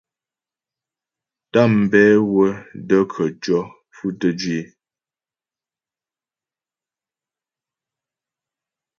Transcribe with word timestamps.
Tàmbɛ 1.51 2.01
wə 2.33 2.45
də́ 2.87 3.01
khətʉɔ̌ 3.11 3.61
fʉtəm 3.95 4.33
jwǐ 4.39 4.57
é. 4.61 4.63